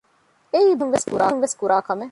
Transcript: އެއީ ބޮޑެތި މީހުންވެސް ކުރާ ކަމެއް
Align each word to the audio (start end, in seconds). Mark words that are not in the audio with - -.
އެއީ 0.53 0.71
ބޮޑެތި 0.79 1.07
މީހުންވެސް 1.15 1.57
ކުރާ 1.59 1.77
ކަމެއް 1.87 2.09